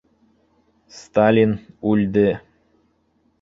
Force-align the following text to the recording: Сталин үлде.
Сталин 0.99 1.53
үлде. 1.91 2.25